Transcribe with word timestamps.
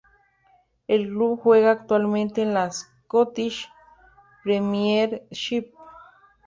El 0.87 1.09
club 1.09 1.39
juega 1.43 1.69
actualmente 1.69 2.41
en 2.41 2.55
la 2.55 2.71
Scottish 2.71 3.69
Premiership. 4.43 5.73